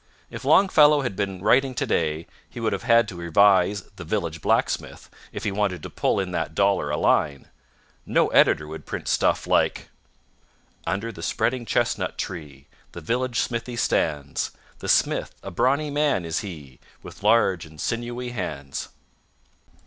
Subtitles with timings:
[0.31, 5.11] If Longfellow had been writing today he would have had to revise "The Village Blacksmith"
[5.31, 7.49] if he wanted to pull in that dollar a line.
[8.03, 9.89] No editor would print stuff like:
[10.87, 14.49] Under the spreading chestnut tree The village smithy stands.
[14.79, 18.89] The smith a brawny man is he With large and sinewy hands.